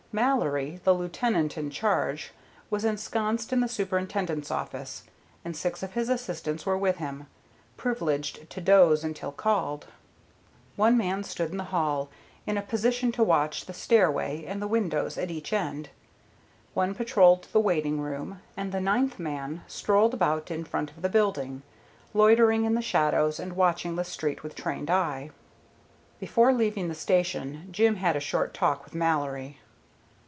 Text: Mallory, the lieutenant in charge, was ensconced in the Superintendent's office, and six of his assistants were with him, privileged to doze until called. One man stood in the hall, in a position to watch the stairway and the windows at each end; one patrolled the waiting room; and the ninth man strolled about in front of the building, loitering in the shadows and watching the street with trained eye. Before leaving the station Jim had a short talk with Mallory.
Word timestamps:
Mallory, 0.13 0.81
the 0.83 0.93
lieutenant 0.93 1.57
in 1.57 1.69
charge, 1.69 2.33
was 2.69 2.83
ensconced 2.83 3.53
in 3.53 3.61
the 3.61 3.69
Superintendent's 3.69 4.51
office, 4.51 5.03
and 5.45 5.55
six 5.55 5.83
of 5.83 5.93
his 5.93 6.09
assistants 6.09 6.65
were 6.65 6.77
with 6.77 6.97
him, 6.97 7.27
privileged 7.77 8.49
to 8.49 8.59
doze 8.59 9.05
until 9.05 9.31
called. 9.31 9.85
One 10.75 10.97
man 10.97 11.23
stood 11.23 11.51
in 11.51 11.55
the 11.55 11.63
hall, 11.71 12.09
in 12.45 12.57
a 12.57 12.61
position 12.61 13.13
to 13.13 13.23
watch 13.23 13.67
the 13.67 13.73
stairway 13.73 14.43
and 14.43 14.61
the 14.61 14.67
windows 14.67 15.17
at 15.17 15.31
each 15.31 15.53
end; 15.53 15.91
one 16.73 16.93
patrolled 16.93 17.47
the 17.53 17.61
waiting 17.61 18.01
room; 18.01 18.41
and 18.57 18.73
the 18.73 18.81
ninth 18.81 19.17
man 19.17 19.63
strolled 19.65 20.13
about 20.13 20.51
in 20.51 20.65
front 20.65 20.91
of 20.91 21.03
the 21.03 21.07
building, 21.07 21.61
loitering 22.13 22.65
in 22.65 22.75
the 22.75 22.81
shadows 22.81 23.39
and 23.39 23.53
watching 23.55 23.95
the 23.95 24.03
street 24.03 24.43
with 24.43 24.55
trained 24.55 24.89
eye. 24.89 25.29
Before 26.19 26.51
leaving 26.51 26.89
the 26.89 26.95
station 26.95 27.69
Jim 27.71 27.95
had 27.95 28.17
a 28.17 28.19
short 28.19 28.53
talk 28.53 28.83
with 28.83 28.93
Mallory. 28.93 29.59